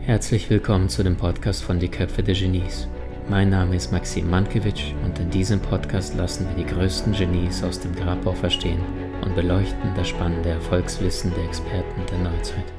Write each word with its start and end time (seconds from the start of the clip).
Herzlich 0.00 0.50
willkommen 0.50 0.88
zu 0.88 1.04
dem 1.04 1.16
Podcast 1.16 1.62
von 1.62 1.78
Die 1.78 1.88
Köpfe 1.88 2.24
der 2.24 2.34
Genies. 2.34 2.88
Mein 3.28 3.50
Name 3.50 3.76
ist 3.76 3.92
Maxim 3.92 4.28
Mankiewicz 4.28 4.80
und 5.04 5.16
in 5.20 5.30
diesem 5.30 5.60
Podcast 5.60 6.16
lassen 6.16 6.48
wir 6.48 6.64
die 6.64 6.68
größten 6.68 7.12
Genies 7.12 7.62
aus 7.62 7.78
dem 7.78 7.94
Grabau 7.94 8.32
verstehen 8.32 8.80
und 9.22 9.36
beleuchten 9.36 9.94
das 9.94 10.08
spannende 10.08 10.48
Erfolgswissen 10.48 11.32
der 11.36 11.44
Experten 11.44 12.00
der 12.10 12.18
Neuzeit. 12.18 12.72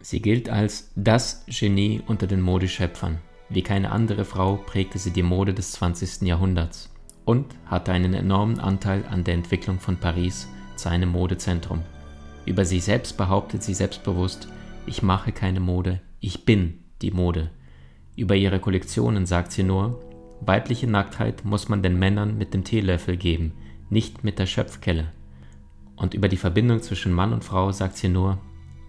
Sie 0.00 0.22
gilt 0.22 0.48
als 0.48 0.92
das 0.94 1.44
Genie 1.48 2.02
unter 2.06 2.28
den 2.28 2.40
Modeschöpfern. 2.40 3.18
Wie 3.48 3.62
keine 3.62 3.90
andere 3.90 4.24
Frau 4.24 4.58
prägte 4.58 5.00
sie 5.00 5.10
die 5.10 5.24
Mode 5.24 5.54
des 5.54 5.72
20. 5.72 6.22
Jahrhunderts 6.22 6.91
und 7.24 7.46
hatte 7.66 7.92
einen 7.92 8.14
enormen 8.14 8.58
Anteil 8.58 9.04
an 9.10 9.24
der 9.24 9.34
Entwicklung 9.34 9.78
von 9.78 9.96
Paris 9.96 10.48
zu 10.76 10.88
einem 10.88 11.10
Modezentrum. 11.10 11.82
Über 12.44 12.64
sich 12.64 12.84
selbst 12.84 13.16
behauptet 13.16 13.62
sie 13.62 13.74
selbstbewusst, 13.74 14.48
ich 14.86 15.02
mache 15.02 15.32
keine 15.32 15.60
Mode, 15.60 16.00
ich 16.20 16.44
bin 16.44 16.80
die 17.02 17.12
Mode. 17.12 17.50
Über 18.16 18.34
ihre 18.34 18.58
Kollektionen 18.58 19.26
sagt 19.26 19.52
sie 19.52 19.62
nur, 19.62 20.02
weibliche 20.40 20.88
Nacktheit 20.88 21.44
muss 21.44 21.68
man 21.68 21.82
den 21.82 21.98
Männern 21.98 22.36
mit 22.36 22.52
dem 22.52 22.64
Teelöffel 22.64 23.16
geben, 23.16 23.52
nicht 23.90 24.24
mit 24.24 24.38
der 24.38 24.46
Schöpfkelle. 24.46 25.12
Und 25.94 26.14
über 26.14 26.28
die 26.28 26.36
Verbindung 26.36 26.82
zwischen 26.82 27.12
Mann 27.12 27.32
und 27.32 27.44
Frau 27.44 27.70
sagt 27.70 27.96
sie 27.96 28.08
nur, 28.08 28.38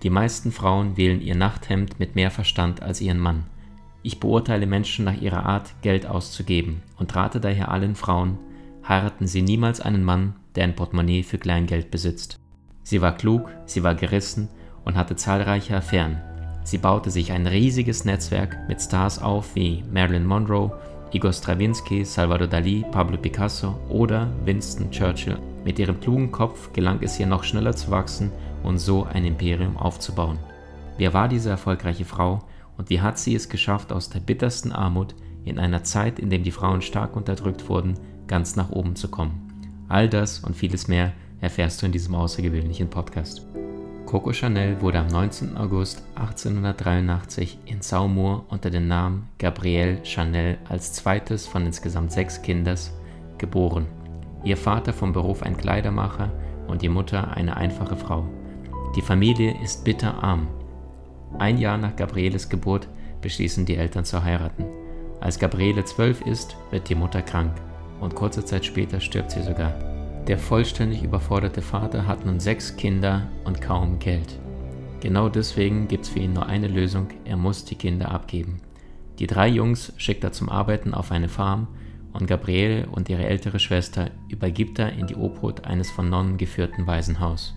die 0.01 0.09
meisten 0.09 0.51
Frauen 0.51 0.97
wählen 0.97 1.21
ihr 1.21 1.35
Nachthemd 1.35 1.99
mit 1.99 2.15
mehr 2.15 2.31
Verstand 2.31 2.81
als 2.81 2.99
ihren 2.99 3.19
Mann. 3.19 3.45
Ich 4.03 4.19
beurteile 4.19 4.67
Menschen 4.67 5.05
nach 5.05 5.19
ihrer 5.19 5.45
Art, 5.45 5.73
Geld 5.81 6.05
auszugeben 6.05 6.83
und 6.99 7.15
rate 7.15 7.39
daher 7.39 7.71
allen 7.71 7.95
Frauen, 7.95 8.37
heiraten 8.87 9.27
Sie 9.27 9.41
niemals 9.41 9.79
einen 9.79 10.03
Mann, 10.03 10.35
der 10.55 10.65
ein 10.65 10.75
Portemonnaie 10.75 11.23
für 11.23 11.37
Kleingeld 11.37 11.89
besitzt. 11.89 12.37
Sie 12.83 13.01
war 13.01 13.15
klug, 13.15 13.49
sie 13.65 13.81
war 13.81 13.95
gerissen 13.95 14.49
und 14.83 14.95
hatte 14.95 15.15
zahlreiche 15.15 15.77
Affären. 15.77 16.21
Sie 16.65 16.77
baute 16.77 17.11
sich 17.11 17.31
ein 17.31 17.47
riesiges 17.47 18.03
Netzwerk 18.03 18.57
mit 18.67 18.81
Stars 18.81 19.19
auf 19.21 19.55
wie 19.55 19.83
Marilyn 19.91 20.25
Monroe, 20.25 20.71
Igor 21.13 21.31
Stravinsky, 21.31 22.03
Salvador 22.03 22.47
Dali, 22.47 22.83
Pablo 22.91 23.17
Picasso 23.17 23.79
oder 23.87 24.29
Winston 24.43 24.91
Churchill. 24.91 25.39
Mit 25.63 25.79
ihrem 25.79 25.99
klugen 26.01 26.29
Kopf 26.31 26.73
gelang 26.73 27.01
es 27.01 27.19
ihr 27.19 27.27
noch 27.27 27.45
schneller 27.45 27.75
zu 27.75 27.89
wachsen 27.89 28.31
und 28.63 28.79
so 28.79 29.05
ein 29.05 29.23
Imperium 29.23 29.77
aufzubauen. 29.77 30.39
Wer 30.97 31.13
war 31.13 31.29
diese 31.29 31.49
erfolgreiche 31.49 32.05
Frau 32.05 32.41
und 32.77 32.89
wie 32.89 33.01
hat 33.01 33.19
sie 33.19 33.35
es 33.35 33.49
geschafft, 33.49 33.91
aus 33.91 34.09
der 34.09 34.19
bittersten 34.19 34.71
Armut 34.71 35.15
in 35.45 35.59
einer 35.59 35.83
Zeit, 35.83 36.19
in 36.19 36.29
der 36.29 36.39
die 36.39 36.51
Frauen 36.51 36.81
stark 36.81 37.15
unterdrückt 37.15 37.69
wurden, 37.69 37.95
ganz 38.27 38.55
nach 38.55 38.71
oben 38.71 38.95
zu 38.95 39.09
kommen? 39.09 39.53
All 39.89 40.09
das 40.09 40.39
und 40.39 40.55
vieles 40.55 40.87
mehr 40.87 41.13
erfährst 41.41 41.81
du 41.81 41.85
in 41.85 41.91
diesem 41.91 42.15
außergewöhnlichen 42.15 42.89
Podcast. 42.89 43.45
Coco 44.05 44.31
Chanel 44.31 44.79
wurde 44.81 44.99
am 44.99 45.07
19. 45.07 45.57
August 45.57 46.03
1883 46.15 47.57
in 47.65 47.81
Saumur 47.81 48.45
unter 48.49 48.69
dem 48.69 48.87
Namen 48.87 49.27
Gabrielle 49.39 50.05
Chanel 50.05 50.57
als 50.69 50.93
zweites 50.93 51.47
von 51.47 51.65
insgesamt 51.65 52.11
sechs 52.11 52.41
Kindern 52.41 52.77
geboren. 53.37 53.87
Ihr 54.43 54.57
Vater 54.57 54.93
vom 54.93 55.13
Beruf 55.13 55.41
ein 55.41 55.57
Kleidermacher 55.57 56.31
und 56.67 56.81
die 56.81 56.89
Mutter 56.89 57.35
eine 57.35 57.57
einfache 57.57 57.95
Frau. 57.95 58.27
Die 58.95 59.01
Familie 59.01 59.55
ist 59.63 59.83
bitterarm. 59.83 60.47
Ein 61.39 61.57
Jahr 61.57 61.77
nach 61.77 61.95
Gabrieles 61.95 62.49
Geburt 62.49 62.87
beschließen 63.21 63.65
die 63.65 63.77
Eltern 63.77 64.05
zu 64.05 64.23
heiraten. 64.23 64.65
Als 65.19 65.39
Gabriele 65.39 65.83
zwölf 65.85 66.21
ist, 66.21 66.55
wird 66.69 66.89
die 66.89 66.95
Mutter 66.95 67.21
krank 67.21 67.53
und 68.01 68.15
kurze 68.15 68.43
Zeit 68.45 68.65
später 68.65 68.99
stirbt 68.99 69.31
sie 69.31 69.41
sogar. 69.41 69.73
Der 70.27 70.37
vollständig 70.37 71.03
überforderte 71.03 71.61
Vater 71.61 72.07
hat 72.07 72.25
nun 72.25 72.39
sechs 72.39 72.75
Kinder 72.75 73.27
und 73.45 73.61
kaum 73.61 73.99
Geld. 73.99 74.39
Genau 75.01 75.27
deswegen 75.27 75.87
gibt 75.87 76.05
es 76.05 76.09
für 76.11 76.19
ihn 76.19 76.33
nur 76.33 76.45
eine 76.45 76.67
Lösung, 76.67 77.07
er 77.25 77.35
muss 77.35 77.65
die 77.65 77.75
Kinder 77.75 78.11
abgeben. 78.11 78.61
Die 79.19 79.27
drei 79.27 79.47
Jungs 79.47 79.93
schickt 79.97 80.23
er 80.23 80.31
zum 80.31 80.49
Arbeiten 80.49 80.93
auf 80.93 81.11
eine 81.11 81.29
Farm 81.29 81.67
und 82.13 82.27
Gabriele 82.27 82.87
und 82.87 83.09
ihre 83.09 83.25
ältere 83.25 83.59
Schwester 83.59 84.11
übergibt 84.29 84.79
er 84.79 84.93
in 84.93 85.07
die 85.07 85.15
Obhut 85.15 85.65
eines 85.65 85.91
von 85.91 86.09
Nonnen 86.09 86.37
geführten 86.37 86.87
Waisenhaus. 86.87 87.53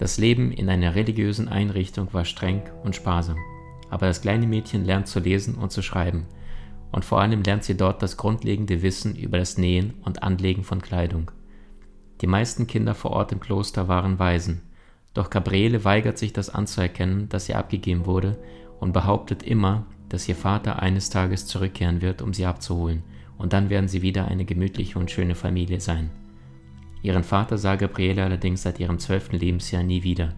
Das 0.00 0.16
Leben 0.16 0.50
in 0.50 0.70
einer 0.70 0.94
religiösen 0.94 1.48
Einrichtung 1.48 2.08
war 2.14 2.24
streng 2.24 2.62
und 2.82 2.96
sparsam, 2.96 3.36
aber 3.90 4.06
das 4.06 4.22
kleine 4.22 4.46
Mädchen 4.46 4.86
lernt 4.86 5.08
zu 5.08 5.20
lesen 5.20 5.56
und 5.56 5.72
zu 5.72 5.82
schreiben, 5.82 6.24
und 6.90 7.04
vor 7.04 7.20
allem 7.20 7.42
lernt 7.42 7.64
sie 7.64 7.76
dort 7.76 8.02
das 8.02 8.16
grundlegende 8.16 8.80
Wissen 8.80 9.14
über 9.14 9.36
das 9.36 9.58
Nähen 9.58 9.92
und 10.02 10.22
Anlegen 10.22 10.64
von 10.64 10.80
Kleidung. 10.80 11.30
Die 12.22 12.26
meisten 12.26 12.66
Kinder 12.66 12.94
vor 12.94 13.10
Ort 13.10 13.30
im 13.32 13.40
Kloster 13.40 13.88
waren 13.88 14.18
Waisen, 14.18 14.62
doch 15.12 15.28
Gabriele 15.28 15.84
weigert 15.84 16.16
sich 16.16 16.32
das 16.32 16.48
anzuerkennen, 16.48 17.28
dass 17.28 17.44
sie 17.44 17.54
abgegeben 17.54 18.06
wurde, 18.06 18.38
und 18.80 18.94
behauptet 18.94 19.42
immer, 19.42 19.84
dass 20.08 20.26
ihr 20.30 20.34
Vater 20.34 20.80
eines 20.80 21.10
Tages 21.10 21.44
zurückkehren 21.44 22.00
wird, 22.00 22.22
um 22.22 22.32
sie 22.32 22.46
abzuholen, 22.46 23.02
und 23.36 23.52
dann 23.52 23.68
werden 23.68 23.88
sie 23.88 24.00
wieder 24.00 24.28
eine 24.28 24.46
gemütliche 24.46 24.98
und 24.98 25.10
schöne 25.10 25.34
Familie 25.34 25.78
sein. 25.78 26.08
Ihren 27.02 27.24
Vater 27.24 27.58
sah 27.58 27.76
Gabriele 27.76 28.24
allerdings 28.24 28.62
seit 28.62 28.78
ihrem 28.78 28.98
zwölften 28.98 29.36
Lebensjahr 29.36 29.82
nie 29.82 30.02
wieder 30.02 30.34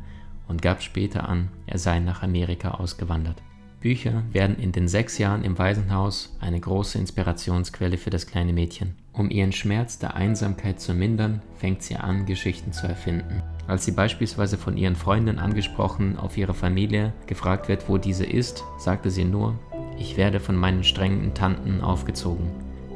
und 0.48 0.62
gab 0.62 0.82
später 0.82 1.28
an, 1.28 1.48
er 1.66 1.78
sei 1.78 1.98
nach 1.98 2.22
Amerika 2.22 2.72
ausgewandert. 2.72 3.42
Bücher 3.80 4.22
werden 4.30 4.56
in 4.58 4.70
den 4.70 4.86
sechs 4.86 5.18
Jahren 5.18 5.42
im 5.42 5.58
Waisenhaus 5.58 6.36
eine 6.40 6.60
große 6.60 6.98
Inspirationsquelle 6.98 7.98
für 7.98 8.10
das 8.10 8.28
kleine 8.28 8.52
Mädchen. 8.52 8.94
Um 9.12 9.28
ihren 9.28 9.50
Schmerz 9.50 9.98
der 9.98 10.14
Einsamkeit 10.14 10.80
zu 10.80 10.94
mindern, 10.94 11.42
fängt 11.56 11.82
sie 11.82 11.96
an, 11.96 12.24
Geschichten 12.24 12.72
zu 12.72 12.86
erfinden. 12.86 13.42
Als 13.66 13.84
sie 13.84 13.90
beispielsweise 13.90 14.56
von 14.56 14.76
ihren 14.76 14.94
Freunden 14.94 15.38
angesprochen 15.40 16.16
auf 16.16 16.38
ihre 16.38 16.54
Familie 16.54 17.12
gefragt 17.26 17.68
wird, 17.68 17.88
wo 17.88 17.98
diese 17.98 18.24
ist, 18.24 18.62
sagte 18.78 19.10
sie 19.10 19.24
nur, 19.24 19.58
ich 19.98 20.16
werde 20.16 20.38
von 20.38 20.56
meinen 20.56 20.84
strengen 20.84 21.34
Tanten 21.34 21.80
aufgezogen. 21.80 22.50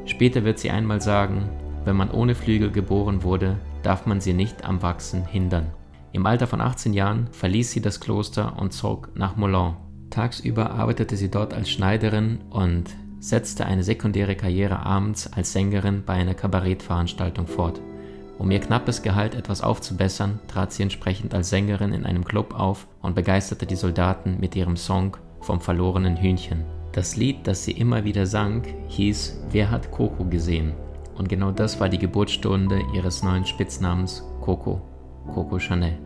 Später 0.05 0.45
wird 0.45 0.57
sie 0.57 0.71
einmal 0.71 1.01
sagen, 1.01 1.49
wenn 1.87 1.95
man 1.95 2.11
ohne 2.11 2.35
Flügel 2.35 2.69
geboren 2.69 3.23
wurde, 3.23 3.57
darf 3.81 4.05
man 4.05 4.19
sie 4.19 4.33
nicht 4.33 4.65
am 4.65 4.81
Wachsen 4.81 5.25
hindern. 5.25 5.71
Im 6.11 6.25
Alter 6.25 6.45
von 6.45 6.59
18 6.59 6.93
Jahren 6.93 7.27
verließ 7.31 7.71
sie 7.71 7.81
das 7.81 8.01
Kloster 8.01 8.59
und 8.59 8.73
zog 8.73 9.15
nach 9.15 9.37
Moulin. 9.37 9.77
Tagsüber 10.09 10.71
arbeitete 10.71 11.15
sie 11.15 11.31
dort 11.31 11.53
als 11.53 11.69
Schneiderin 11.69 12.39
und 12.49 12.89
setzte 13.21 13.65
eine 13.65 13.83
sekundäre 13.83 14.35
Karriere 14.35 14.85
abends 14.85 15.31
als 15.31 15.53
Sängerin 15.53 16.03
bei 16.05 16.15
einer 16.15 16.33
Kabarettveranstaltung 16.33 17.47
fort. 17.47 17.79
Um 18.37 18.51
ihr 18.51 18.59
knappes 18.59 19.01
Gehalt 19.01 19.33
etwas 19.33 19.61
aufzubessern, 19.61 20.41
trat 20.49 20.73
sie 20.73 20.83
entsprechend 20.83 21.33
als 21.33 21.49
Sängerin 21.49 21.93
in 21.93 22.05
einem 22.05 22.25
Club 22.25 22.53
auf 22.53 22.85
und 23.01 23.15
begeisterte 23.15 23.65
die 23.65 23.77
Soldaten 23.77 24.41
mit 24.41 24.57
ihrem 24.57 24.75
Song 24.75 25.15
vom 25.39 25.61
verlorenen 25.61 26.17
Hühnchen. 26.17 26.65
Das 26.91 27.15
Lied, 27.15 27.47
das 27.47 27.63
sie 27.63 27.71
immer 27.71 28.03
wieder 28.03 28.25
sang, 28.25 28.63
hieß 28.89 29.39
Wer 29.51 29.71
hat 29.71 29.89
Coco 29.91 30.25
gesehen? 30.25 30.73
Und 31.17 31.29
genau 31.29 31.51
das 31.51 31.79
war 31.79 31.89
die 31.89 31.97
Geburtsstunde 31.97 32.81
ihres 32.93 33.23
neuen 33.23 33.45
Spitznamens 33.45 34.23
Coco, 34.41 34.81
Coco 35.33 35.57
Chanel. 35.59 35.97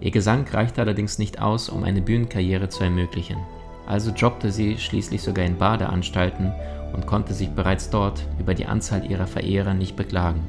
Ihr 0.00 0.10
Gesang 0.10 0.46
reichte 0.48 0.82
allerdings 0.82 1.18
nicht 1.18 1.40
aus, 1.40 1.70
um 1.70 1.84
eine 1.84 2.02
Bühnenkarriere 2.02 2.68
zu 2.68 2.84
ermöglichen. 2.84 3.38
Also 3.86 4.10
jobbte 4.10 4.50
sie 4.52 4.76
schließlich 4.76 5.22
sogar 5.22 5.44
in 5.44 5.56
Badeanstalten 5.56 6.52
und 6.92 7.06
konnte 7.06 7.32
sich 7.32 7.48
bereits 7.50 7.88
dort 7.88 8.26
über 8.38 8.54
die 8.54 8.66
Anzahl 8.66 9.10
ihrer 9.10 9.26
Verehrer 9.26 9.74
nicht 9.74 9.96
beklagen. 9.96 10.46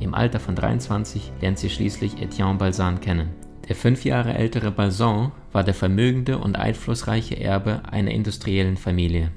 Im 0.00 0.14
Alter 0.14 0.40
von 0.40 0.54
23 0.54 1.32
lernt 1.40 1.58
sie 1.58 1.70
schließlich 1.70 2.20
Etienne 2.20 2.58
Balsan 2.58 3.00
kennen. 3.00 3.30
Der 3.68 3.76
fünf 3.76 4.04
Jahre 4.04 4.34
ältere 4.34 4.70
Balsan 4.70 5.32
war 5.52 5.64
der 5.64 5.72
vermögende 5.72 6.36
und 6.38 6.56
einflussreiche 6.56 7.40
Erbe 7.40 7.80
einer 7.90 8.10
industriellen 8.10 8.76
Familie. 8.76 9.30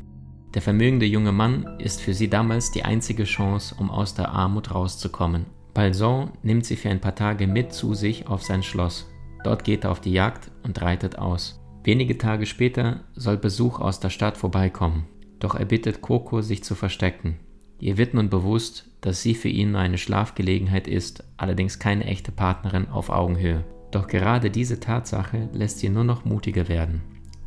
Der 0.54 0.62
vermögende 0.62 1.06
junge 1.06 1.32
Mann 1.32 1.78
ist 1.80 2.02
für 2.02 2.14
sie 2.14 2.30
damals 2.30 2.72
die 2.72 2.84
einzige 2.84 3.26
Chance, 3.26 3.76
um 3.78 3.92
aus 3.92 4.16
der 4.16 4.30
Armut 4.30 4.74
rauszukommen. 4.74 5.46
Balsan 5.74 6.32
nimmt 6.42 6.66
sie 6.66 6.76
für 6.76 6.90
ein 6.90 7.02
paar 7.02 7.16
Tage 7.16 7.48
mit 7.48 7.74
zu 7.74 7.94
sich 7.94 8.28
auf 8.28 8.44
sein 8.44 8.64
Schloss. 8.64 9.10
Dort 9.44 9.64
geht 9.64 9.84
er 9.84 9.92
auf 9.92 10.02
die 10.02 10.14
Jagd 10.14 10.50
und 10.64 10.82
reitet 10.82 11.20
aus. 11.20 11.60
Wenige 11.84 12.18
Tage 12.18 12.46
später 12.46 13.02
soll 13.14 13.38
Besuch 13.38 13.80
aus 13.80 14.00
der 14.00 14.10
Stadt 14.10 14.38
vorbeikommen. 14.38 15.06
Doch 15.40 15.54
er 15.54 15.66
bittet 15.66 16.02
Coco, 16.02 16.42
sich 16.42 16.64
zu 16.64 16.74
verstecken. 16.74 17.40
Ihr 17.80 17.98
wird 17.98 18.14
nun 18.14 18.30
bewusst, 18.30 18.90
dass 19.02 19.22
sie 19.22 19.36
für 19.36 19.50
ihn 19.50 19.72
nur 19.72 19.82
eine 19.82 20.00
Schlafgelegenheit 20.00 20.88
ist, 20.88 21.24
allerdings 21.38 21.78
keine 21.78 22.06
echte 22.06 22.32
Partnerin 22.32 22.88
auf 22.90 23.10
Augenhöhe. 23.10 23.64
Doch 23.92 24.08
gerade 24.08 24.50
diese 24.50 24.80
Tatsache 24.80 25.50
lässt 25.54 25.80
sie 25.80 25.90
nur 25.90 26.04
noch 26.04 26.26
mutiger 26.26 26.68
werden. 26.68 27.02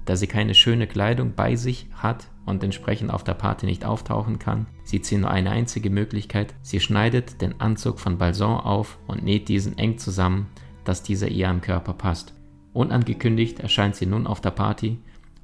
Da 0.04 0.16
sie 0.16 0.28
keine 0.28 0.54
schöne 0.54 0.86
Kleidung 0.86 1.34
bei 1.34 1.56
sich 1.56 1.88
hat 1.92 2.29
und 2.46 2.64
entsprechend 2.64 3.10
auf 3.12 3.24
der 3.24 3.34
Party 3.34 3.66
nicht 3.66 3.84
auftauchen 3.84 4.38
kann, 4.38 4.66
sieht 4.84 5.06
sie 5.06 5.18
nur 5.18 5.30
eine 5.30 5.50
einzige 5.50 5.90
Möglichkeit. 5.90 6.54
Sie 6.62 6.80
schneidet 6.80 7.40
den 7.40 7.60
Anzug 7.60 8.00
von 8.00 8.18
Balsan 8.18 8.60
auf 8.60 8.98
und 9.06 9.22
näht 9.22 9.48
diesen 9.48 9.78
eng 9.78 9.98
zusammen, 9.98 10.46
dass 10.84 11.02
dieser 11.02 11.28
ihr 11.28 11.48
am 11.48 11.60
Körper 11.60 11.92
passt. 11.92 12.34
Unangekündigt 12.72 13.60
erscheint 13.60 13.96
sie 13.96 14.06
nun 14.06 14.26
auf 14.26 14.40
der 14.40 14.50
Party 14.50 14.98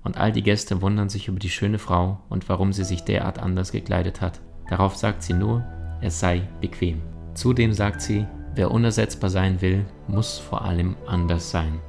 und 0.04 0.16
all 0.16 0.32
die 0.32 0.42
Gäste 0.42 0.82
wundern 0.82 1.08
sich 1.08 1.28
über 1.28 1.38
die 1.38 1.50
schöne 1.50 1.78
Frau 1.78 2.20
und 2.28 2.48
warum 2.48 2.72
sie 2.72 2.84
sich 2.84 3.02
derart 3.02 3.40
anders 3.40 3.72
gekleidet 3.72 4.20
hat. 4.20 4.40
Darauf 4.68 4.96
sagt 4.96 5.22
sie 5.22 5.32
nur, 5.32 5.64
es 6.00 6.20
sei 6.20 6.48
bequem. 6.60 7.02
Zudem 7.34 7.72
sagt 7.72 8.00
sie, 8.00 8.26
wer 8.54 8.70
unersetzbar 8.70 9.30
sein 9.30 9.60
will, 9.60 9.84
muss 10.08 10.38
vor 10.38 10.62
allem 10.62 10.96
anders 11.06 11.50
sein. 11.50 11.80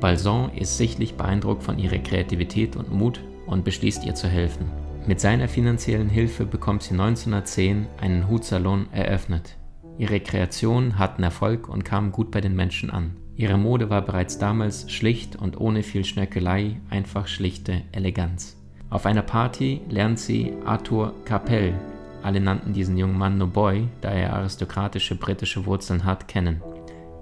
Balson 0.00 0.50
ist 0.54 0.78
sichtlich 0.78 1.14
beeindruckt 1.14 1.62
von 1.62 1.78
ihrer 1.78 1.98
Kreativität 1.98 2.74
und 2.74 2.90
Mut 2.90 3.20
und 3.46 3.64
beschließt 3.64 4.04
ihr 4.04 4.14
zu 4.14 4.28
helfen. 4.28 4.70
Mit 5.06 5.20
seiner 5.20 5.48
finanziellen 5.48 6.08
Hilfe 6.08 6.46
bekommt 6.46 6.82
sie 6.82 6.92
1910 6.92 7.86
einen 8.00 8.28
Hutsalon 8.28 8.86
eröffnet. 8.92 9.56
Ihre 9.98 10.20
Kreationen 10.20 10.98
hatten 10.98 11.22
Erfolg 11.22 11.68
und 11.68 11.84
kamen 11.84 12.12
gut 12.12 12.30
bei 12.30 12.40
den 12.40 12.54
Menschen 12.54 12.90
an. 12.90 13.16
Ihre 13.34 13.58
Mode 13.58 13.90
war 13.90 14.02
bereits 14.02 14.38
damals 14.38 14.90
schlicht 14.90 15.36
und 15.36 15.58
ohne 15.60 15.82
viel 15.82 16.04
Schnörkelei, 16.04 16.80
einfach 16.90 17.26
schlichte 17.26 17.82
Eleganz. 17.92 18.56
Auf 18.90 19.06
einer 19.06 19.22
Party 19.22 19.80
lernt 19.88 20.18
sie 20.18 20.52
Arthur 20.64 21.14
Capel, 21.24 21.74
alle 22.22 22.40
nannten 22.40 22.72
diesen 22.72 22.96
jungen 22.96 23.18
Mann 23.18 23.38
nur 23.38 23.48
Boy, 23.48 23.88
da 24.00 24.10
er 24.10 24.32
aristokratische 24.34 25.16
britische 25.16 25.66
Wurzeln 25.66 26.04
hat, 26.04 26.28
kennen. 26.28 26.62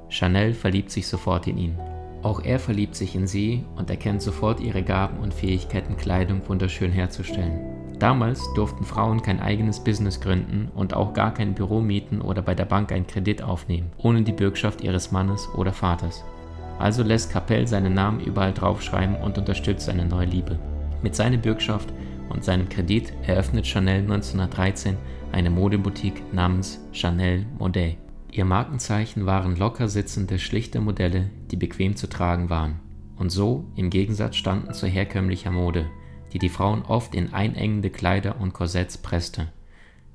Chanel 0.09 0.53
verliebt 0.53 0.91
sich 0.91 1.07
sofort 1.07 1.47
in 1.47 1.57
ihn. 1.57 1.79
Auch 2.23 2.43
er 2.45 2.59
verliebt 2.59 2.95
sich 2.95 3.15
in 3.15 3.27
sie 3.27 3.65
und 3.77 3.89
erkennt 3.89 4.21
sofort 4.21 4.61
ihre 4.61 4.83
Gaben 4.83 5.19
und 5.21 5.33
Fähigkeiten, 5.33 5.97
Kleidung 5.97 6.43
wunderschön 6.47 6.93
herzustellen. 6.93 7.61
Damals 7.99 8.43
durften 8.55 8.85
Frauen 8.85 9.21
kein 9.23 9.41
eigenes 9.41 9.81
Business 9.81 10.21
gründen 10.21 10.71
und 10.75 10.95
auch 10.95 11.13
gar 11.13 11.35
kein 11.35 11.55
Büro 11.55 11.81
mieten 11.81 12.21
oder 12.21 12.41
bei 12.41 12.55
der 12.55 12.65
Bank 12.65 12.93
einen 12.93 13.07
Kredit 13.07 13.43
aufnehmen, 13.43 13.91
ohne 13.99 14.23
die 14.23 14.33
Bürgschaft 14.33 14.81
ihres 14.83 15.13
Mannes 15.13 15.49
oder 15.55 15.73
Vaters. 15.73 16.25
Also 16.79 17.03
lässt 17.03 17.31
Capell 17.31 17.67
seinen 17.67 17.93
Namen 17.93 18.21
überall 18.21 18.55
draufschreiben 18.55 19.17
und 19.17 19.37
unterstützt 19.37 19.87
seine 19.87 20.07
neue 20.07 20.27
Liebe. 20.27 20.59
Mit 21.03 21.15
seiner 21.15 21.37
Bürgschaft 21.37 21.93
und 22.31 22.43
seinem 22.43 22.71
Kredit 22.71 23.13
eröffnet 23.27 23.67
Chanel 23.67 24.01
1913 24.01 24.97
eine 25.33 25.51
Modeboutique 25.51 26.23
namens 26.33 26.81
Chanel 26.93 27.45
Modet. 27.59 27.97
Ihr 28.33 28.45
Markenzeichen 28.45 29.27
waren 29.27 29.57
locker 29.57 29.89
sitzende, 29.89 30.39
schlichte 30.39 30.81
Modelle, 30.81 31.31
die 31.51 31.57
bequem 31.57 31.97
zu 31.97 32.09
tragen 32.09 32.49
waren 32.49 32.81
und 33.21 33.31
so 33.31 33.67
im 33.77 33.91
Gegensatz 33.91 34.37
standen 34.37 34.73
zur 34.73 34.89
herkömmlicher 34.89 35.51
Mode, 35.51 35.91
die 36.33 36.39
die 36.39 36.49
Frauen 36.49 36.83
oft 36.83 37.15
in 37.15 37.35
einengende 37.35 37.91
Kleider 37.91 38.41
und 38.41 38.55
Korsetts 38.55 38.97
presste. 38.97 39.49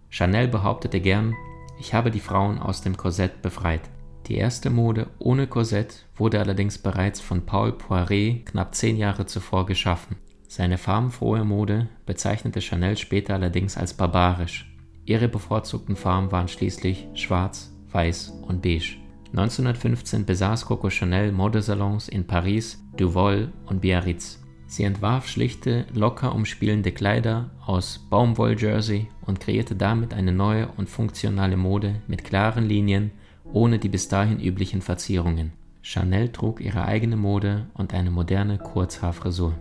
Chanel 0.09 0.47
behauptete 0.47 0.99
gern, 0.99 1.35
ich 1.79 1.93
habe 1.93 2.09
die 2.09 2.19
Frauen 2.19 2.57
aus 2.57 2.81
dem 2.81 2.97
Korsett 2.97 3.41
befreit. 3.41 3.81
Die 4.27 4.35
erste 4.35 4.71
Mode 4.71 5.07
ohne 5.19 5.45
Korsett 5.45 6.05
wurde 6.15 6.39
allerdings 6.39 6.79
bereits 6.79 7.21
von 7.21 7.45
Paul 7.45 7.73
Poiret 7.73 8.47
knapp 8.47 8.73
zehn 8.73 8.97
Jahre 8.97 9.27
zuvor 9.27 9.67
geschaffen. 9.67 10.15
Seine 10.47 10.79
farbenfrohe 10.79 11.43
Mode 11.43 11.89
bezeichnete 12.07 12.61
Chanel 12.61 12.97
später 12.97 13.35
allerdings 13.35 13.77
als 13.77 13.93
barbarisch. 13.93 14.73
Ihre 15.05 15.27
bevorzugten 15.27 15.95
Farben 15.95 16.31
waren 16.31 16.47
schließlich 16.47 17.07
schwarz, 17.13 17.74
weiß 17.95 18.33
und 18.47 18.61
beige. 18.61 18.97
1915 19.31 20.25
besaß 20.25 20.65
Coco 20.65 20.89
Chanel 20.89 21.31
Modesalons 21.31 22.09
in 22.09 22.27
Paris, 22.27 22.83
Duval 22.97 23.51
und 23.65 23.81
Biarritz. 23.81 24.41
Sie 24.67 24.83
entwarf 24.83 25.27
schlichte, 25.27 25.85
locker 25.93 26.35
umspielende 26.35 26.91
Kleider 26.91 27.51
aus 27.65 28.05
Baumwolljersey 28.09 29.07
und 29.25 29.39
kreierte 29.39 29.75
damit 29.75 30.13
eine 30.13 30.31
neue 30.31 30.67
und 30.77 30.89
funktionale 30.89 31.57
Mode 31.57 31.95
mit 32.07 32.23
klaren 32.23 32.65
Linien, 32.65 33.11
ohne 33.51 33.79
die 33.79 33.89
bis 33.89 34.07
dahin 34.07 34.39
üblichen 34.39 34.81
Verzierungen. 34.81 35.53
Chanel 35.81 36.29
trug 36.29 36.61
ihre 36.61 36.85
eigene 36.85 37.15
Mode 37.15 37.67
und 37.75 37.93
eine 37.93 38.11
moderne 38.11 38.57
Kurzhaarfrisur. 38.57 39.53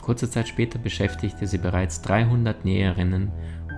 Kurze 0.00 0.28
Zeit 0.30 0.48
später 0.48 0.78
beschäftigte 0.78 1.46
sie 1.46 1.58
bereits 1.58 2.02
300 2.02 2.64
Näherinnen 2.64 3.30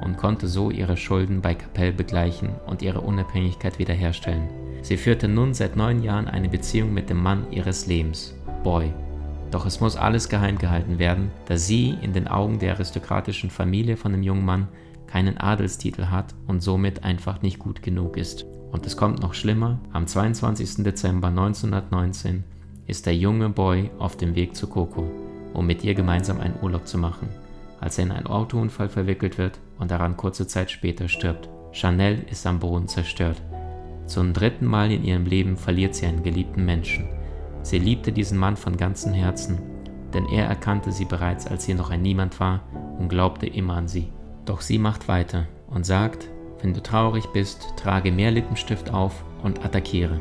und 0.04 0.16
konnte 0.16 0.46
so 0.46 0.70
ihre 0.70 0.96
Schulden 0.96 1.40
bei 1.40 1.54
Capell 1.54 1.92
begleichen 1.92 2.50
und 2.66 2.82
ihre 2.82 3.00
Unabhängigkeit 3.00 3.78
wiederherstellen. 3.78 4.48
Sie 4.82 4.96
führte 4.96 5.28
nun 5.28 5.54
seit 5.54 5.76
neun 5.76 6.02
Jahren 6.02 6.28
eine 6.28 6.48
Beziehung 6.48 6.92
mit 6.92 7.08
dem 7.10 7.22
Mann 7.22 7.50
ihres 7.50 7.86
Lebens, 7.86 8.34
Boy. 8.62 8.92
Doch 9.50 9.66
es 9.66 9.80
muss 9.80 9.96
alles 9.96 10.28
geheim 10.28 10.58
gehalten 10.58 10.98
werden, 10.98 11.30
da 11.46 11.56
sie 11.56 11.96
in 12.02 12.12
den 12.12 12.28
Augen 12.28 12.58
der 12.58 12.74
aristokratischen 12.74 13.50
Familie 13.50 13.96
von 13.96 14.12
dem 14.12 14.22
jungen 14.22 14.44
Mann 14.44 14.68
keinen 15.06 15.38
Adelstitel 15.38 16.06
hat 16.06 16.34
und 16.46 16.62
somit 16.62 17.04
einfach 17.04 17.40
nicht 17.42 17.58
gut 17.58 17.82
genug 17.82 18.16
ist. 18.16 18.44
Und 18.72 18.84
es 18.86 18.96
kommt 18.96 19.20
noch 19.20 19.34
schlimmer, 19.34 19.78
am 19.92 20.06
22. 20.06 20.82
Dezember 20.82 21.28
1919 21.28 22.44
ist 22.86 23.06
der 23.06 23.16
junge 23.16 23.48
Boy 23.48 23.90
auf 23.98 24.16
dem 24.16 24.34
Weg 24.34 24.56
zu 24.56 24.66
Coco 24.66 25.08
um 25.54 25.66
mit 25.66 25.84
ihr 25.84 25.94
gemeinsam 25.94 26.40
einen 26.40 26.58
Urlaub 26.60 26.86
zu 26.86 26.98
machen, 26.98 27.28
als 27.80 27.96
er 27.96 28.04
in 28.04 28.10
einen 28.10 28.26
Autounfall 28.26 28.88
verwickelt 28.88 29.38
wird 29.38 29.58
und 29.78 29.90
daran 29.90 30.16
kurze 30.16 30.46
Zeit 30.46 30.70
später 30.70 31.08
stirbt. 31.08 31.48
Chanel 31.72 32.24
ist 32.30 32.46
am 32.46 32.60
Boden 32.60 32.88
zerstört. 32.88 33.42
Zum 34.06 34.32
dritten 34.32 34.66
Mal 34.66 34.92
in 34.92 35.04
ihrem 35.04 35.26
Leben 35.26 35.56
verliert 35.56 35.94
sie 35.94 36.06
einen 36.06 36.22
geliebten 36.22 36.64
Menschen. 36.64 37.08
Sie 37.62 37.78
liebte 37.78 38.12
diesen 38.12 38.38
Mann 38.38 38.56
von 38.56 38.76
ganzem 38.76 39.12
Herzen, 39.12 39.58
denn 40.12 40.26
er 40.26 40.46
erkannte 40.46 40.92
sie 40.92 41.06
bereits, 41.06 41.46
als 41.46 41.64
sie 41.64 41.74
noch 41.74 41.90
ein 41.90 42.02
Niemand 42.02 42.38
war 42.38 42.60
und 42.98 43.08
glaubte 43.08 43.46
immer 43.46 43.74
an 43.74 43.88
sie. 43.88 44.12
Doch 44.44 44.60
sie 44.60 44.78
macht 44.78 45.08
weiter 45.08 45.46
und 45.68 45.86
sagt, 45.86 46.28
wenn 46.60 46.74
du 46.74 46.82
traurig 46.82 47.26
bist, 47.32 47.74
trage 47.76 48.12
mehr 48.12 48.30
Lippenstift 48.30 48.92
auf 48.92 49.24
und 49.42 49.64
attackiere. 49.64 50.20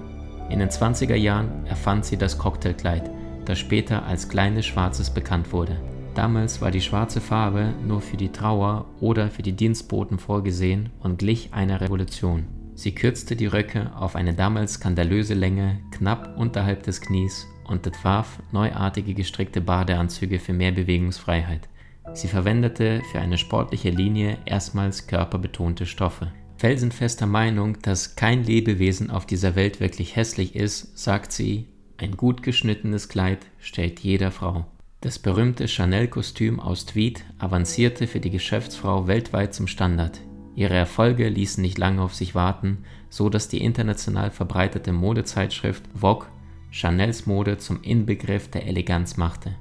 In 0.49 0.59
den 0.59 0.69
20er 0.69 1.15
Jahren 1.15 1.65
erfand 1.65 2.05
sie 2.05 2.17
das 2.17 2.37
Cocktailkleid, 2.37 3.09
das 3.45 3.59
später 3.59 4.05
als 4.05 4.29
kleines 4.29 4.65
Schwarzes 4.65 5.09
bekannt 5.09 5.51
wurde. 5.51 5.77
Damals 6.15 6.61
war 6.61 6.69
die 6.69 6.81
schwarze 6.81 7.21
Farbe 7.21 7.73
nur 7.87 8.01
für 8.01 8.17
die 8.17 8.31
Trauer 8.31 8.85
oder 8.99 9.31
für 9.31 9.41
die 9.41 9.53
Dienstboten 9.53 10.19
vorgesehen 10.19 10.89
und 10.99 11.17
glich 11.17 11.49
einer 11.53 11.81
Revolution. 11.81 12.45
Sie 12.75 12.93
kürzte 12.93 13.35
die 13.35 13.47
Röcke 13.47 13.91
auf 13.95 14.15
eine 14.15 14.33
damals 14.33 14.75
skandalöse 14.75 15.33
Länge 15.33 15.79
knapp 15.91 16.37
unterhalb 16.37 16.83
des 16.83 17.01
Knies 17.01 17.47
und 17.67 17.85
entwarf 17.85 18.39
neuartige 18.51 19.13
gestrickte 19.13 19.61
Badeanzüge 19.61 20.39
für 20.39 20.53
mehr 20.53 20.71
Bewegungsfreiheit. 20.71 21.67
Sie 22.13 22.27
verwendete 22.27 23.01
für 23.11 23.19
eine 23.19 23.37
sportliche 23.37 23.89
Linie 23.89 24.37
erstmals 24.45 25.07
körperbetonte 25.07 25.85
Stoffe. 25.85 26.31
Felsenfester 26.57 27.25
Meinung, 27.25 27.79
dass 27.81 28.15
kein 28.15 28.43
Lebewesen 28.43 29.09
auf 29.09 29.25
dieser 29.25 29.55
Welt 29.55 29.79
wirklich 29.79 30.15
hässlich 30.15 30.55
ist, 30.55 30.97
sagt 30.97 31.31
sie, 31.31 31.67
ein 31.97 32.17
gut 32.17 32.43
geschnittenes 32.43 33.09
Kleid 33.09 33.39
stellt 33.59 33.99
jeder 34.01 34.31
Frau. 34.31 34.65
Das 35.03 35.19
berühmte 35.19 35.67
Chanel-Kostüm 35.67 36.61
aus 36.61 36.85
Tweed 36.85 37.25
avancierte 37.37 38.07
für 38.07 38.21
die 38.21 38.29
Geschäftsfrau 38.29 39.05
weltweit 39.05 39.53
zum 39.53 39.67
Standard. 39.67 40.21
Ihre 40.55 40.75
Erfolge 40.75 41.27
ließen 41.27 41.61
nicht 41.61 41.77
lange 41.77 42.01
auf 42.01 42.15
sich 42.15 42.35
warten, 42.35 42.85
so 43.09 43.27
dass 43.27 43.49
die 43.49 43.61
international 43.61 44.31
verbreitete 44.31 44.93
Modezeitschrift 44.93 45.83
Vogue 45.93 46.27
Chanels 46.71 47.25
Mode 47.25 47.57
zum 47.57 47.81
Inbegriff 47.81 48.47
der 48.47 48.65
Eleganz 48.65 49.17
machte. 49.17 49.53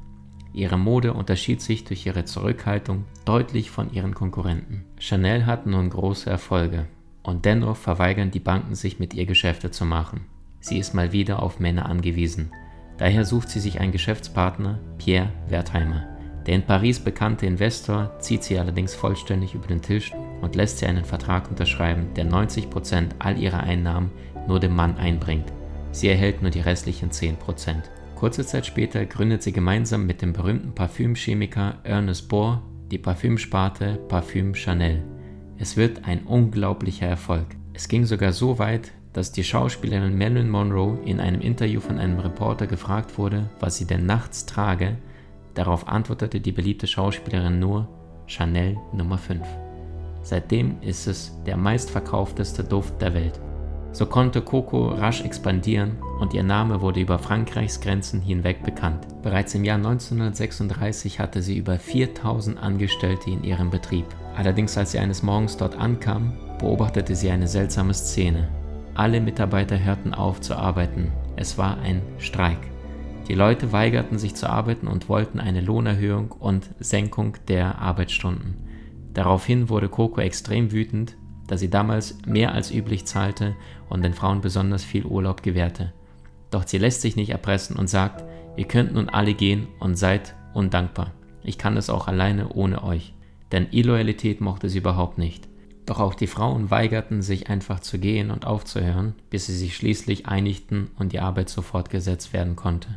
Ihre 0.52 0.78
Mode 0.78 1.12
unterschied 1.12 1.61
sich 1.61 1.83
durch 1.83 2.07
ihre 2.07 2.25
Zurückhaltung 2.25 3.05
deutlich 3.25 3.73
von 3.73 3.93
ihren 3.93 4.14
Konkurrenten. 4.14 4.85
Chanel 5.00 5.45
hat 5.45 5.67
nun 5.67 5.90
große 5.90 6.31
Erfolge 6.31 6.87
und 7.25 7.47
dennoch 7.47 7.76
verweigern 7.76 8.31
die 8.31 8.38
Banken 8.38 8.76
sich 8.76 9.00
mit 9.00 9.12
ihr 9.12 9.26
Geschäfte 9.26 9.73
zu 9.73 9.87
machen. 9.87 10.21
Sie 10.61 10.78
ist 10.78 10.95
mal 10.95 11.11
wieder 11.11 11.43
auf 11.43 11.59
Männer 11.59 11.87
angewiesen. 11.87 12.52
Daher 13.02 13.25
sucht 13.25 13.49
sie 13.49 13.59
sich 13.59 13.80
einen 13.80 13.90
Geschäftspartner, 13.90 14.78
Pierre 14.97 15.32
Wertheimer. 15.49 16.06
Der 16.47 16.54
in 16.54 16.62
Paris 16.62 17.00
bekannte 17.00 17.47
Investor 17.47 18.16
zieht 18.21 18.44
sie 18.44 18.56
allerdings 18.56 18.94
vollständig 18.94 19.56
über 19.56 19.66
den 19.66 19.82
Tisch 19.82 20.12
und 20.40 20.54
lässt 20.54 20.78
sie 20.78 20.87
einen 20.87 21.04
Vertrag 21.04 21.50
unterschreiben, 21.50 22.14
der 22.14 22.26
90% 22.26 23.06
all 23.18 23.40
ihrer 23.40 23.59
Einnahmen 23.59 24.12
nur 24.47 24.61
dem 24.61 24.76
Mann 24.76 24.99
einbringt. 24.99 25.52
Sie 25.90 26.06
erhält 26.06 26.42
nur 26.42 26.52
die 26.52 26.61
restlichen 26.61 27.11
10%. 27.11 27.38
Kurze 28.14 28.47
Zeit 28.47 28.66
später 28.66 29.04
gründet 29.04 29.42
sie 29.42 29.52
gemeinsam 29.52 30.06
mit 30.06 30.23
dem 30.23 30.32
berühmten 30.32 30.73
Parfümchemiker 30.73 31.80
Ernest 31.82 32.28
Bohr 32.28 32.62
die 32.92 32.99
Parfümsparte 32.99 33.99
Parfüm 34.06 34.54
Chanel. 34.54 35.02
Es 35.59 35.76
wird 35.76 36.06
ein 36.06 36.23
unglaublicher 36.23 37.09
Erfolg. 37.09 37.47
Es 37.73 37.88
ging 37.88 38.04
sogar 38.04 38.32
so 38.32 38.61
weit, 38.61 38.92
dass 39.12 39.33
die 39.33 39.45
Schauspielerin 39.45 40.16
Marilyn 40.16 40.49
Monroe 40.49 40.99
in 41.04 41.21
einem 41.21 41.40
Interview 41.40 41.81
von 41.81 41.99
einem 41.99 42.19
Reporter 42.19 42.66
gefragt 42.66 43.19
wurde, 43.19 43.50
was 43.61 43.76
sie 43.76 43.87
denn 43.87 44.07
nachts 44.07 44.47
trage. 44.47 44.97
Darauf 45.54 45.88
antwortete 45.88 46.40
die 46.40 46.52
beliebte 46.52 46.87
Schauspielerin 46.87 47.59
nur 47.59 47.88
Chanel 48.26 48.78
Nummer 48.92 49.19
5. 49.19 49.47
Seitdem 50.23 50.81
ist 50.81 51.07
es 51.07 51.37
der 51.45 51.57
meistverkaufteste 51.57 52.64
Duft 52.64 53.02
der 53.02 53.12
Welt. 53.12 53.40
So 53.95 54.07
konnte 54.07 54.40
Coco 54.40 54.88
rasch 54.88 55.23
expandieren 55.23 55.99
und 56.19 56.33
ihr 56.33 56.42
Name 56.42 56.81
wurde 56.81 57.00
über 57.00 57.19
Frankreichs 57.19 57.81
Grenzen 57.81 58.23
hinweg 58.23 58.62
bekannt. 58.62 59.07
Bereits 59.23 59.54
im 59.54 59.64
Jahr 59.64 59.76
1936 59.76 61.21
hatte 61.21 61.42
sie 61.42 61.59
über 61.59 61.78
4000 61.78 62.59
Angestellte 62.59 63.31
in 63.31 63.45
ihrem 63.45 63.69
Betrieb. 63.69 64.07
Allerdings 64.35 64.78
als 64.78 64.92
sie 64.92 64.99
eines 64.99 65.23
Morgens 65.23 65.59
dort 65.59 65.76
ankam, 65.76 66.33
beobachtete 66.59 67.14
sie 67.14 67.28
eine 67.28 67.49
seltsame 67.49 67.92
Szene. 67.92 68.49
Alle 68.95 69.23
Mitarbeiter 69.23 69.83
hörten 69.83 70.13
auf 70.13 70.41
zu 70.41 70.55
arbeiten. 70.55 71.13
Es 71.37 71.57
war 71.57 71.79
ein 71.81 72.03
Streik. 72.19 72.59
Die 73.27 73.35
Leute 73.35 73.73
weigerten 73.73 74.19
sich 74.19 74.35
zu 74.35 74.51
arbeiten 74.51 74.87
und 74.87 75.09
wollten 75.09 75.41
eine 75.41 75.63
Lohnerhöhung 75.63 76.33
und 76.33 76.69
Senkung 76.79 77.39
der 77.49 77.79
Arbeitsstunden. 77.79 78.57
Daraufhin 79.15 79.71
wurde 79.71 79.89
Coco 79.89 80.21
extrem 80.21 80.73
wütend, 80.73 81.17
da 81.47 81.57
sie 81.57 81.71
damals 81.71 82.19
mehr 82.27 82.53
als 82.53 82.71
üblich 82.71 83.07
zahlte 83.07 83.57
und 83.89 84.03
den 84.03 84.13
Frauen 84.13 84.43
besonders 84.43 84.85
viel 84.85 85.07
Urlaub 85.07 85.43
gewährte. 85.43 85.93
Doch 86.51 86.67
sie 86.67 86.79
lässt 86.79 87.01
sich 87.01 87.17
nicht 87.17 87.31
erpressen 87.31 87.77
und 87.77 87.89
sagt, 87.89 88.25
ihr 88.57 88.67
könnt 88.67 88.93
nun 88.93 89.09
alle 89.09 89.33
gehen 89.33 89.69
und 89.81 89.97
seid 89.97 90.35
undankbar. 90.53 91.13
Ich 91.43 91.57
kann 91.57 91.79
es 91.79 91.89
auch 91.89 92.09
alleine 92.09 92.51
ohne 92.51 92.85
euch. 92.85 93.15
Denn 93.53 93.69
Illoyalität 93.71 94.41
mochte 94.41 94.69
sie 94.69 94.79
überhaupt 94.79 95.17
nicht. 95.17 95.49
Doch 95.87 95.99
auch 95.99 96.15
die 96.15 96.27
Frauen 96.27 96.71
weigerten 96.71 97.23
sich 97.23 97.49
einfach 97.49 97.81
zu 97.81 97.99
gehen 97.99 98.31
und 98.31 98.47
aufzuhören, 98.47 99.15
bis 99.31 99.47
sie 99.47 99.57
sich 99.57 99.77
schließlich 99.77 100.27
einigten 100.27 100.91
und 100.99 101.12
die 101.12 101.21
Arbeit 101.21 101.49
so 101.49 101.62
fortgesetzt 101.62 102.33
werden 102.33 102.57
konnte. 102.57 102.89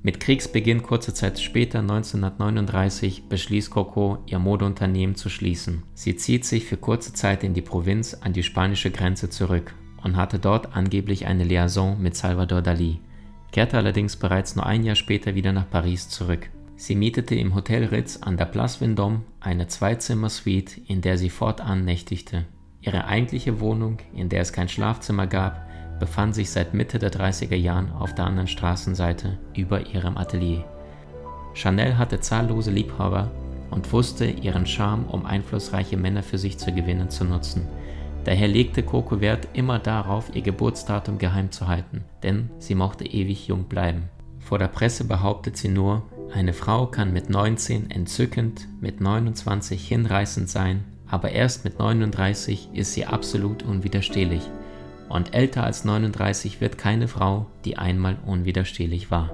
Mit 0.00 0.20
Kriegsbeginn 0.20 0.84
kurze 0.84 1.12
Zeit 1.12 1.40
später, 1.40 1.80
1939, 1.80 3.24
beschließt 3.28 3.70
Coco, 3.70 4.18
ihr 4.26 4.38
Modeunternehmen 4.38 5.16
zu 5.16 5.28
schließen. 5.28 5.82
Sie 5.94 6.14
zieht 6.14 6.44
sich 6.44 6.66
für 6.66 6.76
kurze 6.76 7.12
Zeit 7.12 7.42
in 7.42 7.52
die 7.52 7.62
Provinz 7.62 8.14
an 8.14 8.32
die 8.32 8.44
spanische 8.44 8.92
Grenze 8.92 9.28
zurück 9.28 9.74
und 10.04 10.16
hatte 10.16 10.38
dort 10.38 10.76
angeblich 10.76 11.26
eine 11.26 11.42
Liaison 11.42 12.00
mit 12.00 12.14
Salvador 12.14 12.62
Dali, 12.62 13.00
kehrte 13.50 13.76
allerdings 13.76 14.14
bereits 14.14 14.54
nur 14.54 14.66
ein 14.66 14.84
Jahr 14.84 14.94
später 14.94 15.34
wieder 15.34 15.52
nach 15.52 15.68
Paris 15.68 16.08
zurück. 16.08 16.48
Sie 16.80 16.94
mietete 16.94 17.34
im 17.34 17.56
Hotel 17.56 17.86
Ritz 17.86 18.18
an 18.18 18.36
der 18.36 18.44
Place 18.44 18.80
Vendôme 18.80 19.22
eine 19.40 19.66
Zweizimmer-Suite, 19.66 20.78
in 20.86 21.00
der 21.00 21.18
sie 21.18 21.28
fortan 21.28 21.84
nächtigte. 21.84 22.44
Ihre 22.80 23.06
eigentliche 23.06 23.58
Wohnung, 23.58 23.98
in 24.14 24.28
der 24.28 24.42
es 24.42 24.52
kein 24.52 24.68
Schlafzimmer 24.68 25.26
gab, 25.26 25.66
befand 25.98 26.36
sich 26.36 26.50
seit 26.50 26.74
Mitte 26.74 27.00
der 27.00 27.10
30er 27.10 27.56
Jahren 27.56 27.90
auf 27.90 28.14
der 28.14 28.26
anderen 28.26 28.46
Straßenseite 28.46 29.38
über 29.56 29.92
ihrem 29.92 30.16
Atelier. 30.16 30.64
Chanel 31.52 31.98
hatte 31.98 32.20
zahllose 32.20 32.70
Liebhaber 32.70 33.32
und 33.72 33.92
wusste, 33.92 34.26
ihren 34.26 34.64
Charme, 34.64 35.06
um 35.06 35.26
einflussreiche 35.26 35.96
Männer 35.96 36.22
für 36.22 36.38
sich 36.38 36.58
zu 36.58 36.72
gewinnen, 36.72 37.10
zu 37.10 37.24
nutzen. 37.24 37.66
Daher 38.22 38.46
legte 38.46 38.84
Coco 38.84 39.20
Wert 39.20 39.48
immer 39.52 39.80
darauf, 39.80 40.30
ihr 40.32 40.42
Geburtsdatum 40.42 41.18
geheim 41.18 41.50
zu 41.50 41.66
halten, 41.66 42.04
denn 42.22 42.50
sie 42.60 42.76
mochte 42.76 43.04
ewig 43.04 43.48
jung 43.48 43.64
bleiben. 43.64 44.04
Vor 44.38 44.60
der 44.60 44.68
Presse 44.68 45.02
behauptet 45.04 45.56
sie 45.56 45.68
nur, 45.68 46.04
eine 46.32 46.52
Frau 46.52 46.86
kann 46.86 47.12
mit 47.12 47.30
19 47.30 47.90
entzückend, 47.90 48.68
mit 48.80 49.00
29 49.00 49.86
hinreißend 49.86 50.48
sein, 50.48 50.84
aber 51.06 51.32
erst 51.32 51.64
mit 51.64 51.78
39 51.78 52.70
ist 52.74 52.92
sie 52.92 53.06
absolut 53.06 53.62
unwiderstehlich 53.62 54.42
und 55.08 55.34
älter 55.34 55.64
als 55.64 55.84
39 55.84 56.60
wird 56.60 56.78
keine 56.78 57.08
Frau, 57.08 57.46
die 57.64 57.78
einmal 57.78 58.18
unwiderstehlich 58.26 59.10
war. 59.10 59.32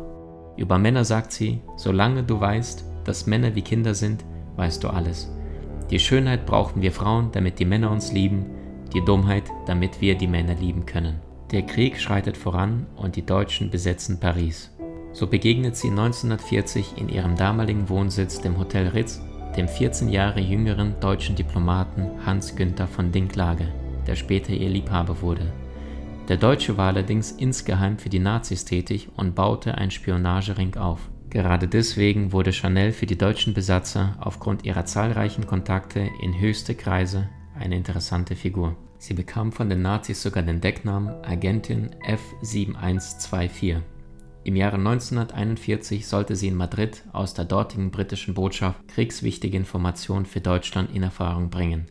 Über 0.57 0.79
Männer 0.79 1.05
sagt 1.05 1.33
sie, 1.33 1.61
solange 1.77 2.23
du 2.23 2.41
weißt, 2.41 2.85
dass 3.05 3.27
Männer 3.27 3.55
wie 3.55 3.63
Kinder 3.63 3.95
sind, 3.95 4.25
weißt 4.57 4.83
du 4.85 4.89
alles. 4.89 5.31
Die 5.91 5.99
Schönheit 5.99 6.47
brauchen 6.47 6.81
wir 6.81 6.93
Frauen, 6.93 7.31
damit 7.33 7.59
die 7.59 7.65
Männer 7.65 7.91
uns 7.91 8.13
lieben, 8.13 8.47
die 8.95 9.05
Dummheit, 9.05 9.45
damit 9.67 10.01
wir 10.01 10.17
die 10.17 10.29
Männer 10.29 10.55
lieben 10.55 10.87
können. 10.87 11.21
Der 11.51 11.63
Krieg 11.63 12.01
schreitet 12.01 12.37
voran 12.37 12.87
und 12.97 13.17
die 13.17 13.27
Deutschen 13.27 13.71
besetzen 13.71 14.19
Paris. 14.21 14.71
So 15.15 15.29
begegnet 15.29 15.77
sie 15.77 15.91
1940 15.91 16.99
in 16.99 17.09
ihrem 17.09 17.37
damaligen 17.37 17.89
Wohnsitz, 17.89 18.41
dem 18.41 18.59
Hotel 18.59 18.89
Ritz, 18.89 19.23
dem 19.57 19.69
14 19.69 20.09
Jahre 20.09 20.41
jüngeren 20.41 20.99
deutschen 20.99 21.37
Diplomaten 21.37 22.11
Hans 22.27 22.57
Günther 22.57 22.89
von 22.89 23.13
Dinklage, 23.13 23.69
der 24.09 24.17
später 24.17 24.53
ihr 24.53 24.69
Liebhaber 24.69 25.23
wurde. 25.23 25.53
Der 26.29 26.37
Deutsche 26.37 26.77
war 26.77 26.89
allerdings 26.89 27.31
insgeheim 27.31 27.97
für 27.97 28.09
die 28.09 28.19
Nazis 28.19 28.65
tätig 28.65 29.09
und 29.17 29.37
baute 29.37 29.77
einen 29.77 29.93
Spionagering 29.93 30.77
auf. 30.77 31.09
Gerade 31.31 31.69
deswegen 31.69 32.33
wurde 32.33 32.53
Chanel 32.53 32.93
für 32.93 33.07
die 33.07 33.19
deutschen 33.19 33.55
Besatzer 33.55 34.17
aufgrund 34.21 34.65
ihrer 34.65 34.85
zahlreichen 34.85 35.47
Kontakte 35.47 36.09
in 36.23 36.39
höchste 36.39 36.75
Kreise 36.75 37.29
eine 37.57 37.77
interessante 37.77 38.35
Figur. 38.35 38.77
Sie 38.99 39.15
bekam 39.15 39.53
von 39.53 39.69
den 39.69 39.83
Nazis 39.83 40.23
sogar 40.23 40.43
den 40.43 40.61
Decknamen 40.61 41.13
Agentin 41.25 41.91
F7124. 42.43 43.83
Im 44.45 44.57
Jahre 44.57 44.77
1941 44.77 46.07
sollte 46.07 46.37
sie 46.37 46.49
in 46.49 46.55
Madrid 46.55 47.03
aus 47.15 47.33
der 47.33 47.47
dortigen 47.47 47.91
britischen 47.91 48.35
Botschaft 48.35 48.87
kriegswichtige 48.89 49.57
Informationen 49.57 50.27
für 50.27 50.43
Deutschland 50.43 50.95
in 50.95 51.03
Erfahrung 51.03 51.49
bringen. 51.49 51.87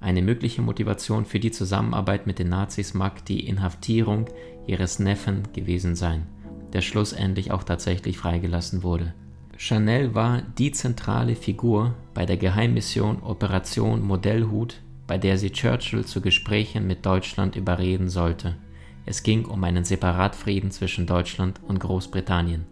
Eine 0.00 0.22
mögliche 0.22 0.62
Motivation 0.62 1.26
für 1.26 1.38
die 1.38 1.50
Zusammenarbeit 1.50 2.26
mit 2.26 2.38
den 2.38 2.48
Nazis 2.48 2.94
mag 2.94 3.26
die 3.26 3.46
Inhaftierung 3.46 4.24
ihres 4.66 5.00
Neffen 5.00 5.52
gewesen 5.52 5.94
sein, 5.94 6.26
der 6.72 6.80
schlussendlich 6.80 7.52
auch 7.52 7.62
tatsächlich 7.62 8.16
freigelassen 8.16 8.82
wurde. 8.82 9.12
Chanel 9.58 10.14
war 10.14 10.40
die 10.56 10.72
zentrale 10.72 11.36
Figur 11.36 11.94
bei 12.14 12.24
der 12.24 12.38
Geheimmission 12.38 13.22
Operation 13.22 14.00
Modellhut, 14.00 14.80
bei 15.06 15.18
der 15.18 15.36
sie 15.36 15.50
Churchill 15.50 16.06
zu 16.06 16.22
Gesprächen 16.22 16.86
mit 16.86 17.04
Deutschland 17.04 17.54
überreden 17.54 18.08
sollte. 18.08 18.56
Es 19.04 19.22
ging 19.22 19.44
um 19.46 19.62
einen 19.64 19.84
Separatfrieden 19.84 20.70
zwischen 20.70 21.06
Deutschland 21.06 21.60
und 21.66 21.80
Großbritannien. 21.80 22.64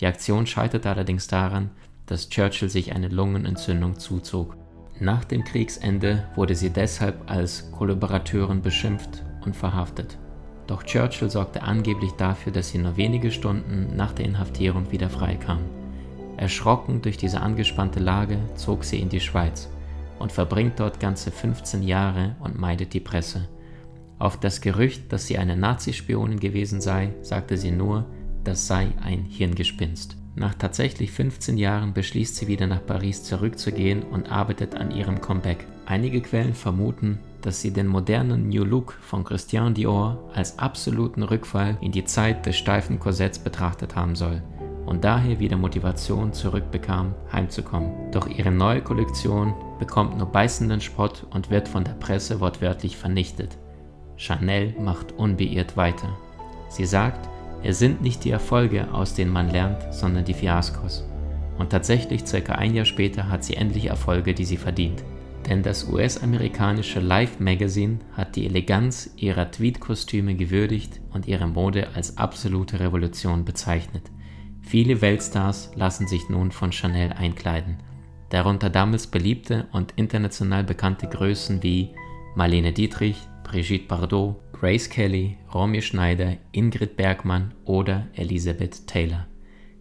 Die 0.00 0.06
Aktion 0.06 0.46
scheiterte 0.46 0.90
allerdings 0.90 1.26
daran, 1.26 1.70
dass 2.06 2.28
Churchill 2.28 2.68
sich 2.68 2.94
eine 2.94 3.08
Lungenentzündung 3.08 3.98
zuzog. 3.98 4.56
Nach 4.98 5.24
dem 5.24 5.44
Kriegsende 5.44 6.28
wurde 6.34 6.54
sie 6.54 6.70
deshalb 6.70 7.30
als 7.30 7.70
Kollaborateurin 7.72 8.60
beschimpft 8.60 9.22
und 9.44 9.56
verhaftet. 9.56 10.18
Doch 10.66 10.82
Churchill 10.82 11.30
sorgte 11.30 11.62
angeblich 11.62 12.12
dafür, 12.12 12.52
dass 12.52 12.68
sie 12.68 12.78
nur 12.78 12.96
wenige 12.96 13.30
Stunden 13.30 13.96
nach 13.96 14.12
der 14.12 14.26
Inhaftierung 14.26 14.92
wieder 14.92 15.08
freikam. 15.08 15.60
Erschrocken 16.36 17.02
durch 17.02 17.16
diese 17.16 17.40
angespannte 17.40 18.00
Lage 18.00 18.38
zog 18.54 18.84
sie 18.84 19.00
in 19.00 19.08
die 19.08 19.20
Schweiz 19.20 19.68
und 20.18 20.32
verbringt 20.32 20.78
dort 20.78 21.00
ganze 21.00 21.30
15 21.30 21.82
Jahre 21.82 22.36
und 22.40 22.58
meidet 22.58 22.92
die 22.92 23.00
Presse. 23.00 23.48
Auf 24.20 24.38
das 24.38 24.60
Gerücht, 24.60 25.10
dass 25.12 25.26
sie 25.26 25.38
eine 25.38 25.56
Nazispionin 25.56 26.38
gewesen 26.38 26.82
sei, 26.82 27.14
sagte 27.22 27.56
sie 27.56 27.70
nur, 27.70 28.04
das 28.44 28.66
sei 28.66 28.88
ein 29.02 29.24
Hirngespinst. 29.24 30.18
Nach 30.36 30.54
tatsächlich 30.54 31.10
15 31.10 31.56
Jahren 31.56 31.94
beschließt 31.94 32.36
sie 32.36 32.46
wieder 32.46 32.66
nach 32.66 32.84
Paris 32.84 33.24
zurückzugehen 33.24 34.02
und 34.02 34.30
arbeitet 34.30 34.74
an 34.74 34.90
ihrem 34.90 35.22
Comeback. 35.22 35.66
Einige 35.86 36.20
Quellen 36.20 36.52
vermuten, 36.52 37.18
dass 37.40 37.62
sie 37.62 37.72
den 37.72 37.86
modernen 37.86 38.50
New 38.50 38.64
Look 38.64 38.92
von 39.00 39.24
Christian 39.24 39.72
Dior 39.72 40.30
als 40.34 40.58
absoluten 40.58 41.22
Rückfall 41.22 41.78
in 41.80 41.90
die 41.90 42.04
Zeit 42.04 42.44
des 42.44 42.58
steifen 42.58 43.00
Korsetts 43.00 43.38
betrachtet 43.38 43.96
haben 43.96 44.14
soll 44.16 44.42
und 44.84 45.02
daher 45.02 45.40
wieder 45.40 45.56
Motivation 45.56 46.34
zurückbekam, 46.34 47.14
heimzukommen. 47.32 48.10
Doch 48.12 48.26
ihre 48.26 48.50
neue 48.50 48.82
Kollektion 48.82 49.54
bekommt 49.78 50.18
nur 50.18 50.26
beißenden 50.26 50.82
Spott 50.82 51.26
und 51.30 51.48
wird 51.48 51.68
von 51.68 51.84
der 51.84 51.92
Presse 51.92 52.40
wortwörtlich 52.40 52.98
vernichtet. 52.98 53.56
Chanel 54.20 54.74
macht 54.78 55.12
unbeirrt 55.12 55.78
weiter. 55.78 56.14
Sie 56.68 56.84
sagt, 56.84 57.26
es 57.62 57.78
sind 57.78 58.02
nicht 58.02 58.22
die 58.22 58.30
Erfolge, 58.30 58.92
aus 58.92 59.14
denen 59.14 59.32
man 59.32 59.48
lernt, 59.48 59.94
sondern 59.94 60.26
die 60.26 60.34
Fiaskos. 60.34 61.04
Und 61.56 61.70
tatsächlich 61.70 62.26
circa 62.26 62.52
ein 62.52 62.74
Jahr 62.74 62.84
später 62.84 63.30
hat 63.30 63.44
sie 63.44 63.54
endlich 63.54 63.86
Erfolge, 63.86 64.34
die 64.34 64.44
sie 64.44 64.58
verdient. 64.58 65.02
Denn 65.48 65.62
das 65.62 65.88
US-amerikanische 65.88 67.00
Life 67.00 67.42
Magazine 67.42 68.00
hat 68.12 68.36
die 68.36 68.44
Eleganz 68.44 69.10
ihrer 69.16 69.50
Tweed-Kostüme 69.50 70.34
gewürdigt 70.34 71.00
und 71.14 71.26
ihre 71.26 71.46
Mode 71.46 71.88
als 71.94 72.18
absolute 72.18 72.78
Revolution 72.78 73.46
bezeichnet. 73.46 74.02
Viele 74.60 75.00
Weltstars 75.00 75.70
lassen 75.76 76.06
sich 76.06 76.28
nun 76.28 76.52
von 76.52 76.72
Chanel 76.72 77.14
einkleiden, 77.14 77.78
darunter 78.28 78.68
damals 78.68 79.06
beliebte 79.06 79.66
und 79.72 79.94
international 79.96 80.62
bekannte 80.62 81.08
Größen 81.08 81.62
wie 81.62 81.94
Marlene 82.36 82.72
Dietrich, 82.72 83.16
Brigitte 83.50 83.88
Bardot, 83.88 84.36
Grace 84.52 84.88
Kelly, 84.88 85.36
Romy 85.52 85.82
Schneider, 85.82 86.36
Ingrid 86.52 86.96
Bergmann 86.96 87.52
oder 87.64 88.06
Elizabeth 88.14 88.86
Taylor. 88.86 89.26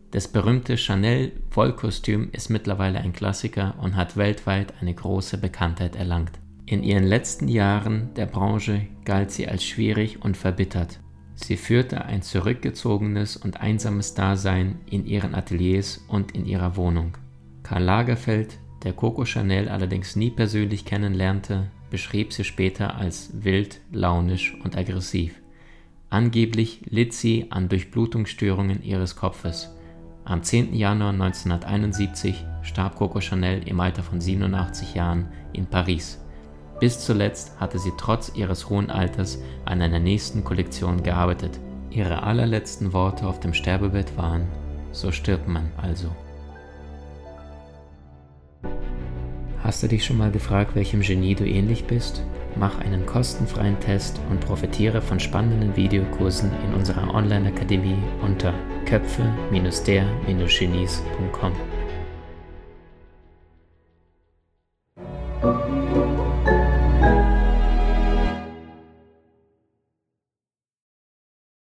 Das 0.10 0.28
berühmte 0.28 0.76
Chanel 0.76 1.34
Vollkostüm 1.52 2.30
ist 2.32 2.50
mittlerweile 2.50 2.98
ein 2.98 3.14
Klassiker 3.14 3.76
und 3.80 3.96
hat 3.96 4.18
weltweit 4.18 4.74
eine 4.82 4.96
große 4.96 5.38
Bekanntheit 5.38 5.96
erlangt. 5.96 6.32
In 6.66 6.82
ihren 6.82 7.04
letzten 7.04 7.48
Jahren 7.48 8.12
der 8.16 8.26
Branche 8.26 8.88
galt 9.06 9.30
sie 9.30 9.48
als 9.48 9.64
schwierig 9.64 10.24
und 10.24 10.36
verbittert. 10.36 11.00
Sie 11.36 11.56
führte 11.56 12.04
ein 12.06 12.24
zurückgezogenes 12.24 13.38
und 13.38 13.62
einsames 13.62 14.16
Dasein 14.16 14.80
in 14.90 15.06
ihren 15.06 15.36
Ateliers 15.36 16.04
und 16.08 16.32
in 16.32 16.48
ihrer 16.48 16.76
Wohnung. 16.76 17.20
Karl 17.62 17.84
Lagerfeld, 17.84 18.58
der 18.84 18.94
Coco 18.94 19.26
Chanel 19.26 19.70
allerdings 19.70 20.16
nie 20.16 20.32
persönlich 20.32 20.86
kennenlernte, 20.86 21.70
beschrieb 21.90 22.34
sie 22.34 22.44
später 22.44 22.96
als 22.96 23.30
wild, 23.44 23.82
launisch 23.92 24.56
und 24.64 24.78
aggressiv. 24.78 25.42
Angeblich 26.10 26.82
litt 26.90 27.14
sie 27.14 27.48
an 27.52 27.70
Durchblutungsstörungen 27.70 28.84
ihres 28.84 29.16
Kopfes. 29.16 29.76
Am 30.26 30.44
10. 30.44 30.74
Januar 30.74 31.12
1971 31.12 32.46
starb 32.62 32.96
Coco 32.96 33.20
Chanel 33.20 33.68
im 33.68 33.80
Alter 33.80 34.04
von 34.04 34.20
87 34.20 34.96
Jahren 34.96 35.28
in 35.54 35.66
Paris. 35.66 36.20
Bis 36.80 37.00
zuletzt 37.00 37.60
hatte 37.60 37.78
sie 37.78 37.92
trotz 37.98 38.32
ihres 38.36 38.70
hohen 38.70 38.90
Alters 38.90 39.40
an 39.66 39.82
einer 39.82 40.00
nächsten 40.00 40.44
Kollektion 40.44 41.04
gearbeitet. 41.04 41.60
Ihre 41.92 42.24
allerletzten 42.24 42.94
Worte 42.94 43.28
auf 43.28 43.40
dem 43.40 43.54
Sterbebett 43.54 44.16
waren, 44.18 44.48
so 44.92 45.12
stirbt 45.12 45.48
man 45.48 45.72
also. 45.78 46.10
Hast 49.70 49.84
du 49.84 49.88
dich 49.88 50.04
schon 50.04 50.18
mal 50.18 50.32
gefragt, 50.32 50.74
welchem 50.74 51.02
Genie 51.02 51.36
du 51.36 51.46
ähnlich 51.46 51.84
bist 51.84 52.24
mach 52.56 52.80
einen 52.80 53.06
kostenfreien 53.06 53.80
Test 53.80 54.20
und 54.32 54.40
profitiere 54.40 55.00
von 55.00 55.20
spannenden 55.20 55.76
Videokursen 55.76 56.50
in 56.66 56.74
unserer 56.74 57.14
Online-Akademie 57.14 58.00
unter 58.24 58.52
köpfe-der-genies.com. 58.86 61.79